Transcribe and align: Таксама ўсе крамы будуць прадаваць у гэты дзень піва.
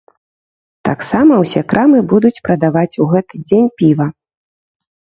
Таксама 0.87 1.33
ўсе 1.43 1.61
крамы 1.75 1.99
будуць 2.15 2.43
прадаваць 2.49 2.87
у 3.07 3.09
гэты 3.13 3.35
дзень 3.47 3.73
піва. 3.81 4.13